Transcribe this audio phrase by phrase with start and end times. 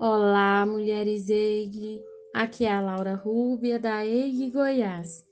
[0.00, 2.00] Olá, mulheres EIG.
[2.32, 5.24] Aqui é a Laura Rúbia, da EIG Goiás.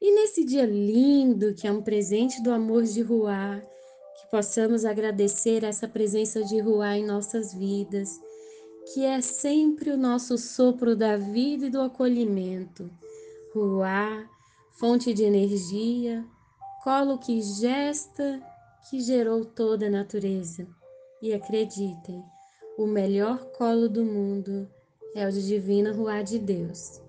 [0.00, 3.60] E nesse dia lindo, que é um presente do amor de Ruá,
[4.18, 8.18] que possamos agradecer essa presença de Ruá em nossas vidas,
[8.94, 12.90] que é sempre o nosso sopro da vida e do acolhimento.
[13.54, 14.26] Ruá,
[14.72, 16.24] fonte de energia,
[16.82, 18.42] colo que gesta,
[18.88, 20.66] que gerou toda a natureza.
[21.20, 22.24] E acreditem,
[22.76, 24.68] o melhor colo do mundo
[25.14, 27.00] é o de Divina Ruá de Deus.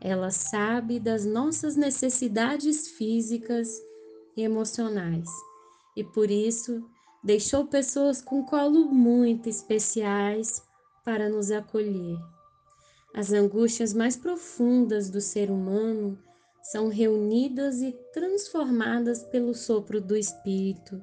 [0.00, 3.68] Ela sabe das nossas necessidades físicas
[4.34, 5.28] e emocionais
[5.94, 6.82] e por isso
[7.22, 10.62] deixou pessoas com colo muito especiais
[11.04, 12.18] para nos acolher.
[13.14, 16.18] As angústias mais profundas do ser humano
[16.62, 21.02] são reunidas e transformadas pelo sopro do Espírito.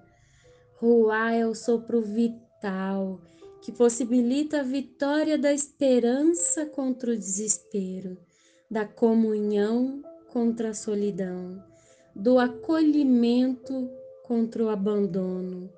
[0.77, 3.21] Ruá é o sopro vital
[3.61, 8.17] que possibilita a vitória da esperança contra o desespero,
[8.69, 10.01] da comunhão
[10.31, 11.63] contra a solidão,
[12.15, 13.89] do acolhimento
[14.23, 15.69] contra o abandono.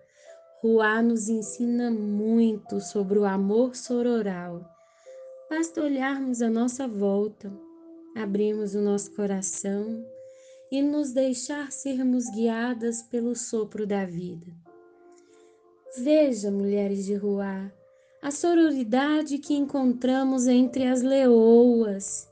[0.62, 4.66] Ruá nos ensina muito sobre o amor sororal.
[5.50, 7.52] Basta olharmos a nossa volta,
[8.16, 10.06] abrirmos o nosso coração
[10.72, 14.69] e nos deixar sermos guiadas pelo sopro da vida.
[15.98, 17.72] Veja, mulheres de Ruá,
[18.22, 22.30] a sororidade que encontramos entre as leoas.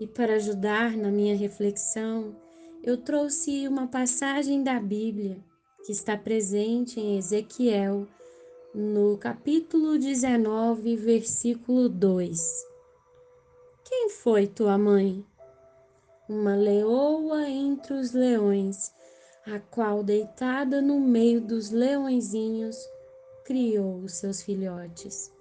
[0.00, 2.36] E para ajudar na minha reflexão,
[2.82, 5.38] eu trouxe uma passagem da Bíblia
[5.84, 8.06] que está presente em Ezequiel,
[8.72, 12.66] no capítulo 19, versículo 2.
[13.84, 15.24] Quem foi tua mãe?
[16.28, 18.92] Uma leoa entre os leões,
[19.46, 22.76] a qual, deitada no meio dos leõezinhos,
[23.44, 25.32] criou os seus filhotes.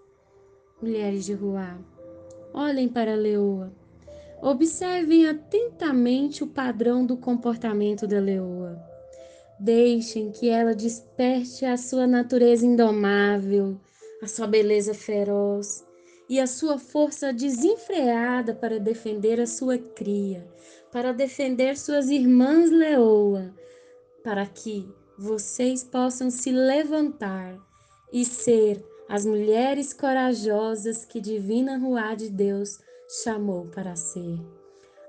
[0.81, 1.77] Mulheres de Ruá,
[2.53, 3.71] olhem para a leoa.
[4.41, 8.81] Observem atentamente o padrão do comportamento da leoa.
[9.59, 13.79] Deixem que ela desperte a sua natureza indomável,
[14.23, 15.85] a sua beleza feroz
[16.27, 20.47] e a sua força desenfreada para defender a sua cria,
[20.91, 23.53] para defender suas irmãs leoa,
[24.23, 24.87] para que
[25.17, 27.57] vocês possam se levantar
[28.11, 32.79] e ser as mulheres corajosas que Divina Ruá de Deus
[33.23, 34.39] chamou para ser.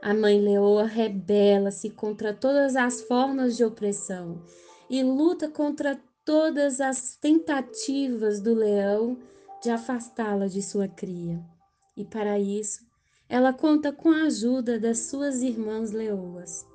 [0.02, 4.42] A mãe leoa rebela-se contra todas as formas de opressão
[4.90, 9.18] e luta contra todas as tentativas do leão
[9.62, 11.40] de afastá-la de sua cria.
[11.96, 12.84] E para isso,
[13.28, 16.66] ela conta com a ajuda das suas irmãs leoas.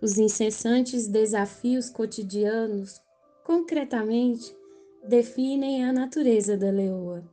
[0.00, 3.00] Os incessantes desafios cotidianos,
[3.44, 4.54] concretamente,
[5.06, 7.24] definem a natureza da leoa,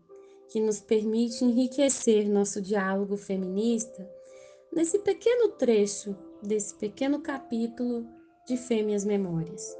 [0.50, 4.10] que nos permite enriquecer nosso diálogo feminista
[4.72, 8.08] nesse pequeno trecho desse pequeno capítulo
[8.48, 9.78] de Fêmeas Memórias.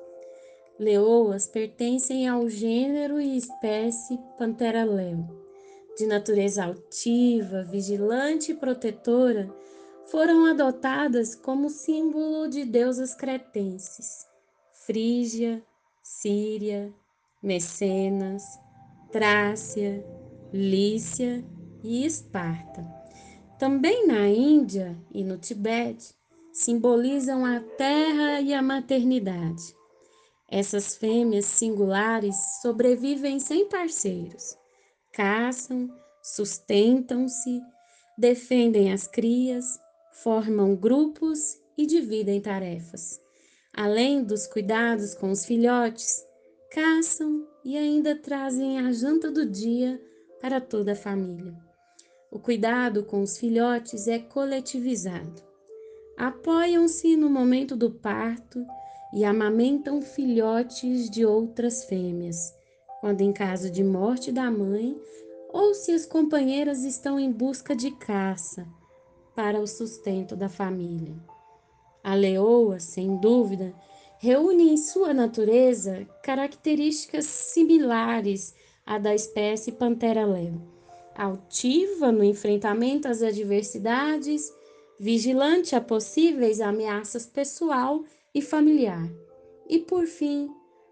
[0.78, 5.26] Leoas pertencem ao gênero e espécie Pantera-leo.
[5.98, 9.54] De natureza altiva, vigilante e protetora,
[10.06, 14.28] foram adotadas como símbolo de deusas cretenses,
[14.86, 15.64] Frígia,
[16.04, 16.94] Síria,
[17.42, 18.44] Mecenas,
[19.12, 20.06] Trácia,
[20.52, 21.44] Lícia
[21.84, 22.84] e Esparta.
[23.58, 26.14] Também na Índia e no Tibete
[26.52, 29.76] simbolizam a terra e a maternidade.
[30.50, 34.56] Essas fêmeas singulares sobrevivem sem parceiros,
[35.12, 35.90] caçam,
[36.22, 37.60] sustentam-se,
[38.18, 39.80] defendem as crias,
[40.14, 43.20] formam grupos e dividem tarefas.
[43.74, 46.24] Além dos cuidados com os filhotes,
[46.72, 50.00] caçam e ainda trazem a janta do dia
[50.40, 51.56] para toda a família.
[52.30, 55.42] O cuidado com os filhotes é coletivizado.
[56.16, 58.64] Apoiam-se no momento do parto
[59.14, 62.54] e amamentam filhotes de outras fêmeas,
[63.02, 64.96] quando em caso de morte da mãe
[65.52, 68.68] ou se as companheiras estão em busca de caça
[69.36, 71.16] para o sustento da família.
[72.04, 73.74] A leoa, sem dúvida,
[74.20, 80.62] reúne em sua natureza características similares à da espécie Pantera-leo.
[81.16, 84.52] Altiva no enfrentamento às adversidades,
[85.00, 88.04] vigilante a possíveis ameaças pessoal
[88.34, 89.10] e familiar,
[89.68, 90.50] e por fim,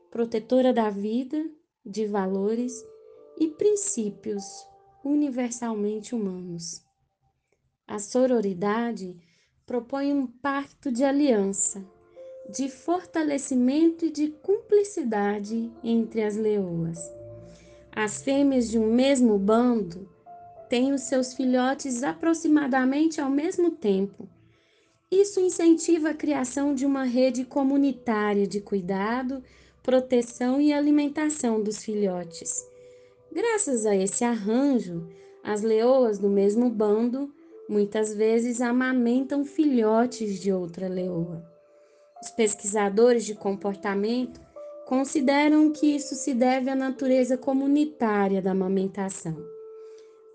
[0.10, 1.44] protetora da vida,
[1.86, 2.86] de valores
[3.40, 4.44] e princípios
[5.04, 6.84] universalmente humanos.
[7.92, 9.18] A sororidade
[9.66, 11.86] propõe um pacto de aliança
[12.50, 16.98] de fortalecimento e de cumplicidade entre as leoas.
[17.92, 20.10] As fêmeas de um mesmo bando
[20.70, 24.26] têm os seus filhotes aproximadamente ao mesmo tempo.
[25.12, 29.44] Isso incentiva a criação de uma rede comunitária de cuidado,
[29.84, 32.66] proteção e alimentação dos filhotes.
[33.34, 35.10] Graças a esse arranjo,
[35.44, 37.30] as leoas do mesmo bando
[37.71, 41.41] muitas vezes amamentam filhotes de outra leoa.
[42.21, 44.41] Os pesquisadores de comportamento
[44.85, 49.38] consideram que isso se deve à natureza comunitária da amamentação.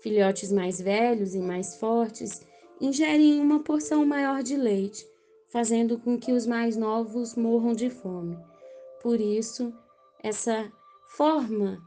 [0.01, 2.41] Filhotes mais velhos e mais fortes
[2.81, 5.05] ingerem uma porção maior de leite,
[5.47, 8.35] fazendo com que os mais novos morram de fome.
[8.99, 9.71] Por isso,
[10.23, 10.71] essa
[11.09, 11.77] forma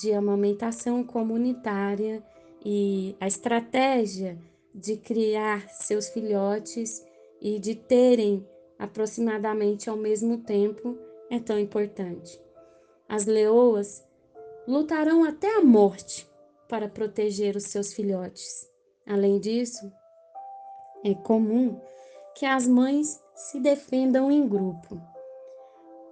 [0.00, 2.22] de amamentação comunitária
[2.64, 4.38] e a estratégia
[4.74, 7.04] de criar seus filhotes
[7.40, 8.46] e de terem
[8.78, 10.96] aproximadamente ao mesmo tempo
[11.30, 12.40] é tão importante.
[13.08, 14.04] As leoas
[14.66, 16.28] lutarão até a morte
[16.68, 18.70] para proteger os seus filhotes.
[19.06, 19.90] Além disso,
[21.04, 21.80] é comum
[22.34, 25.00] que as mães se defendam em grupo.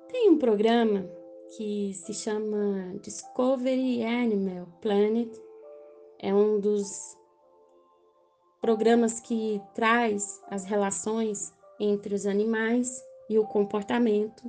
[0.09, 1.09] Tem um programa
[1.57, 5.31] que se chama Discovery Animal Planet.
[6.19, 7.18] É um dos
[8.69, 14.43] programas que traz as relações entre os animais e o comportamento.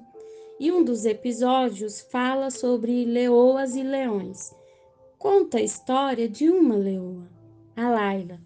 [0.60, 4.54] E um dos episódios fala sobre leoas e leões.
[5.18, 7.30] Conta a história de uma leoa,
[7.77, 8.42] a Laila.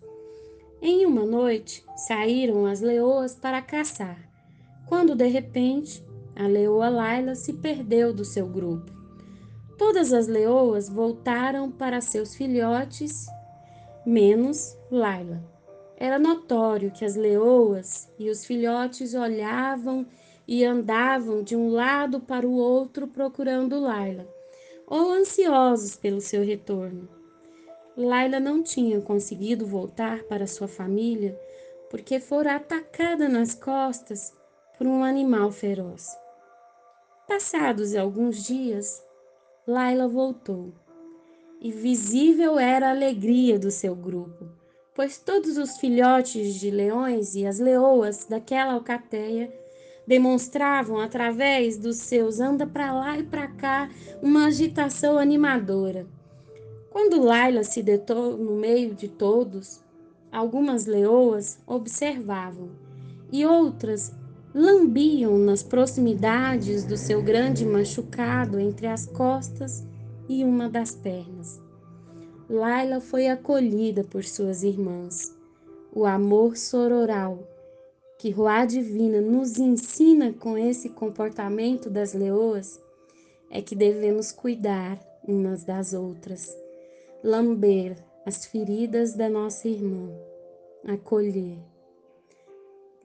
[0.80, 4.30] Em uma noite, saíram as leoas para caçar,
[4.86, 6.06] quando de repente
[6.36, 8.92] a leoa Laila se perdeu do seu grupo.
[9.76, 13.26] Todas as leoas voltaram para seus filhotes,
[14.06, 15.53] menos Laila.
[15.98, 20.06] Era notório que as leoas e os filhotes olhavam
[20.48, 24.28] e andavam de um lado para o outro procurando Laila,
[24.88, 27.08] ou ansiosos pelo seu retorno.
[27.96, 31.40] Laila não tinha conseguido voltar para sua família
[31.90, 34.34] porque fora atacada nas costas
[34.78, 36.18] por um animal feroz.
[37.28, 39.06] Passados alguns dias,
[39.66, 40.74] Laila voltou,
[41.62, 44.63] e visível era a alegria do seu grupo
[44.96, 49.52] pois todos os filhotes de leões e as leoas daquela alcateia
[50.06, 53.90] demonstravam através dos seus anda para lá e para cá
[54.22, 56.06] uma agitação animadora.
[56.90, 59.82] Quando Laila se detou no meio de todos,
[60.32, 62.70] algumas leoas observavam
[63.32, 64.14] e outras
[64.54, 69.84] lambiam nas proximidades do seu grande machucado entre as costas
[70.30, 71.63] e uma das pernas.
[72.50, 75.34] Laila foi acolhida por suas irmãs.
[75.94, 77.48] O amor sororal
[78.20, 82.82] que Ruá Divina nos ensina com esse comportamento das leoas
[83.50, 86.54] é que devemos cuidar umas das outras,
[87.24, 87.96] lamber
[88.26, 90.10] as feridas da nossa irmã,
[90.86, 91.58] acolher.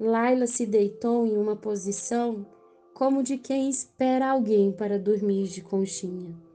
[0.00, 2.44] Laila se deitou em uma posição
[2.92, 6.47] como de quem espera alguém para dormir de conchinha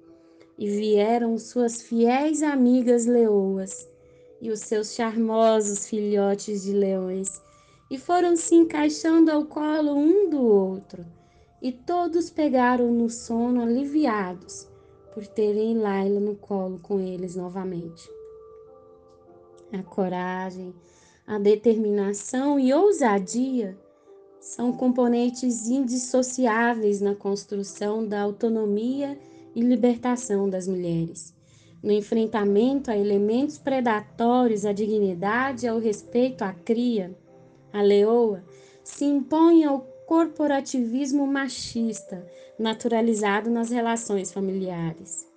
[0.58, 3.90] e vieram suas fiéis amigas leoas
[4.42, 7.42] e os seus charmosos filhotes de leões,
[7.90, 11.06] e foram se encaixando ao colo um do outro,
[11.62, 14.68] e todos pegaram no sono aliviados
[15.14, 18.10] por terem Laila no colo com eles novamente.
[19.72, 20.74] A coragem,
[21.26, 23.78] a determinação e ousadia
[24.42, 31.34] são componentes indissociáveis na construção da autonomia e libertação das mulheres.
[31.84, 37.14] No enfrentamento a elementos predatórios, à dignidade e ao respeito à cria,
[37.72, 38.44] a leoa
[38.84, 42.26] se impõe ao corporativismo machista,
[42.58, 45.28] naturalizado nas relações familiares.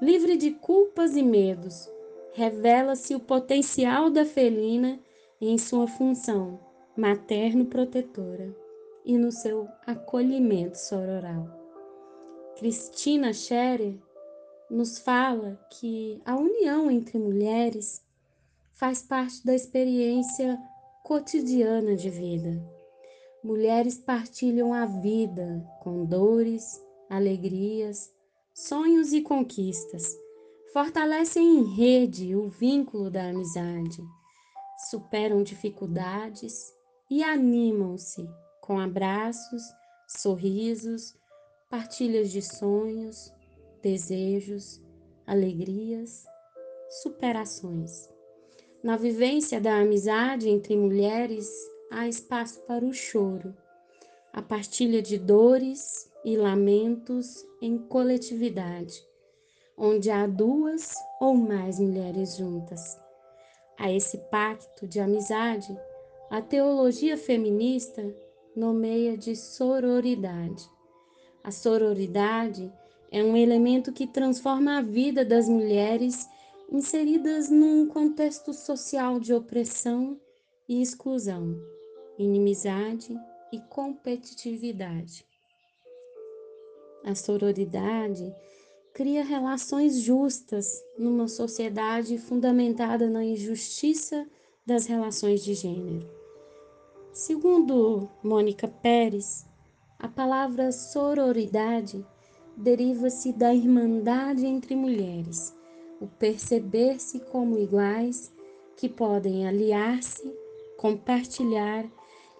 [0.00, 1.88] Livre de culpas e medos,
[2.32, 4.98] revela-se o potencial da felina
[5.40, 6.58] em sua função
[6.96, 8.54] materno-protetora
[9.04, 11.61] e no seu acolhimento sororal.
[12.56, 13.98] Cristina Scherer
[14.70, 18.02] nos fala que a união entre mulheres
[18.72, 20.58] faz parte da experiência
[21.02, 22.62] cotidiana de vida.
[23.42, 26.80] Mulheres partilham a vida com dores,
[27.10, 28.12] alegrias,
[28.54, 30.16] sonhos e conquistas.
[30.72, 34.02] Fortalecem em rede o vínculo da amizade,
[34.90, 36.72] superam dificuldades
[37.10, 38.26] e animam-se
[38.60, 39.62] com abraços,
[40.06, 41.14] sorrisos
[41.72, 43.32] partilhas de sonhos,
[43.80, 44.78] desejos,
[45.26, 46.26] alegrias,
[47.02, 48.10] superações.
[48.84, 51.48] Na vivência da amizade entre mulheres,
[51.90, 53.56] há espaço para o choro,
[54.34, 59.02] a partilha de dores e lamentos em coletividade.
[59.74, 63.00] onde há duas ou mais mulheres juntas.
[63.78, 65.74] A esse pacto de amizade,
[66.30, 68.14] a teologia feminista
[68.54, 70.70] nomeia de sororidade.
[71.44, 72.72] A sororidade
[73.10, 76.28] é um elemento que transforma a vida das mulheres
[76.70, 80.18] inseridas num contexto social de opressão
[80.68, 81.54] e exclusão,
[82.18, 83.18] inimizade
[83.52, 85.26] e competitividade.
[87.04, 88.32] A sororidade
[88.94, 94.26] cria relações justas numa sociedade fundamentada na injustiça
[94.64, 96.08] das relações de gênero.
[97.12, 99.46] Segundo Mônica Pérez,
[100.02, 102.04] a palavra sororidade
[102.56, 105.56] deriva-se da irmandade entre mulheres,
[106.00, 108.32] o perceber-se como iguais
[108.76, 110.28] que podem aliar-se,
[110.76, 111.86] compartilhar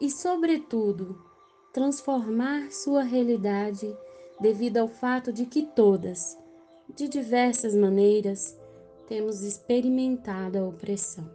[0.01, 1.17] e, sobretudo,
[1.73, 3.97] transformar sua realidade
[4.41, 6.37] devido ao fato de que todas,
[6.93, 8.59] de diversas maneiras,
[9.07, 11.31] temos experimentado a opressão.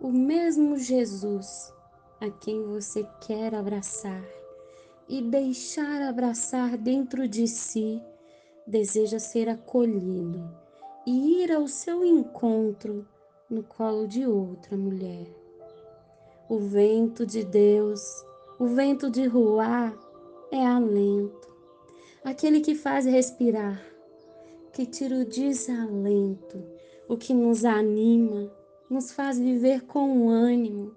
[0.00, 1.74] O mesmo Jesus
[2.20, 4.22] a quem você quer abraçar
[5.08, 8.02] e deixar abraçar dentro de si,
[8.66, 10.50] deseja ser acolhido
[11.06, 13.06] e ir ao seu encontro
[13.48, 15.26] no colo de outra mulher.
[16.48, 18.00] O vento de Deus,
[18.58, 19.96] o vento de Ruá,
[20.50, 21.54] é alento,
[22.24, 23.80] aquele que faz respirar,
[24.72, 26.64] que tira o desalento,
[27.08, 28.52] o que nos anima,
[28.90, 30.94] nos faz viver com ânimo.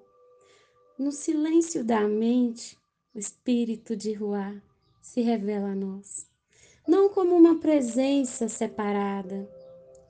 [0.98, 2.78] No silêncio da mente,
[3.13, 4.56] o espírito de Ruá
[5.01, 6.28] se revela a nós,
[6.88, 9.50] não como uma presença separada,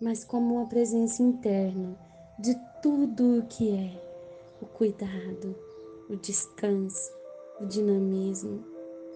[0.02, 1.98] mas como uma presença interna
[2.38, 4.10] de tudo o que é
[4.62, 5.56] o cuidado,
[6.10, 7.12] o descanso,
[7.60, 8.64] o dinamismo,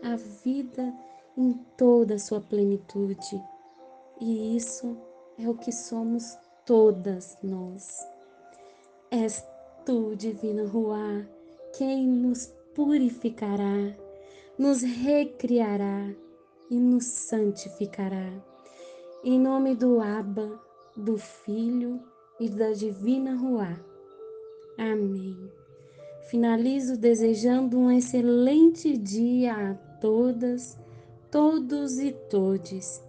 [0.01, 0.93] a vida
[1.37, 3.41] em toda a sua plenitude.
[4.19, 4.97] E isso
[5.37, 8.05] é o que somos todas nós.
[9.11, 9.45] És
[9.85, 11.25] tu, divina Ruá,
[11.77, 13.95] quem nos purificará,
[14.57, 16.09] nos recriará
[16.69, 18.31] e nos santificará.
[19.23, 20.59] Em nome do Abba,
[20.95, 22.01] do Filho
[22.39, 23.79] e da Divina Ruá.
[24.77, 25.51] Amém.
[26.29, 30.77] Finalizo desejando um excelente dia a todas
[31.33, 33.03] todos e todes,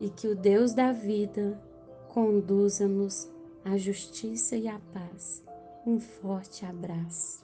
[0.00, 1.56] e que o Deus da vida
[2.08, 3.30] conduza-nos
[3.64, 5.44] à justiça e à paz.
[5.86, 7.41] Um forte abraço.